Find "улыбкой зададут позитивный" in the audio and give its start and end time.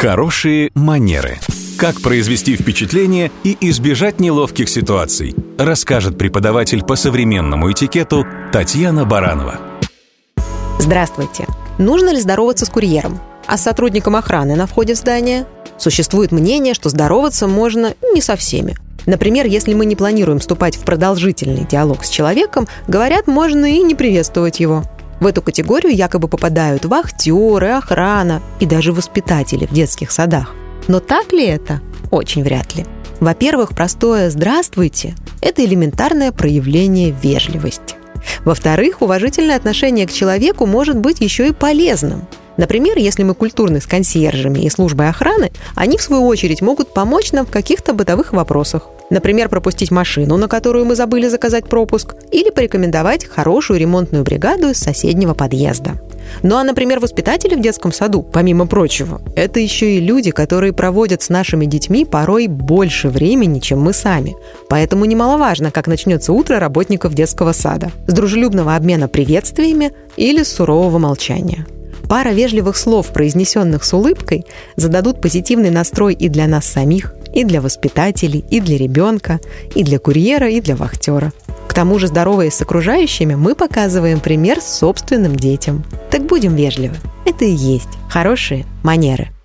73.92-75.70